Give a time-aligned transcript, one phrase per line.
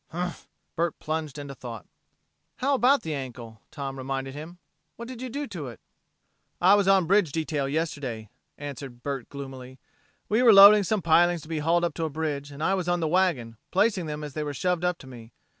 [0.09, 1.85] "Humph!" Bert plunged into thought.
[2.55, 4.57] "How about the ankle?" Tom reminded him.
[4.95, 5.79] "What did you do to it?"
[6.59, 8.27] "I was on a bridge detail yesterday,"
[8.57, 9.77] answered Bert gloomily.
[10.27, 12.89] "We were loading some pilings to be hauled up to a bridge, and I was
[12.89, 15.33] on the wagon, placing them as they were shoved up to me.